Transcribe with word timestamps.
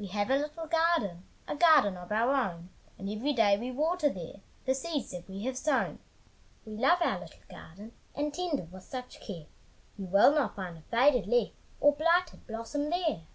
We 0.00 0.08
have 0.08 0.30
a 0.30 0.36
little 0.36 0.66
garden, 0.66 1.26
A 1.46 1.54
garden 1.54 1.96
of 1.96 2.10
our 2.10 2.28
own, 2.34 2.70
And 2.98 3.08
every 3.08 3.32
day 3.32 3.56
we 3.56 3.70
water 3.70 4.08
there 4.10 4.40
The 4.64 4.74
seeds 4.74 5.12
that 5.12 5.28
we 5.28 5.44
have 5.44 5.56
sown. 5.56 6.00
We 6.66 6.72
love 6.76 7.00
our 7.00 7.20
little 7.20 7.44
garden, 7.48 7.92
And 8.16 8.34
tend 8.34 8.58
it 8.58 8.72
with 8.72 8.82
such 8.82 9.20
care, 9.20 9.46
You 9.96 10.06
will 10.06 10.34
not 10.34 10.56
find 10.56 10.76
a 10.76 10.80
faded 10.80 11.28
leaf 11.28 11.52
Or 11.80 11.92
blighted 11.94 12.48
blossom 12.48 12.90
there. 12.90 13.28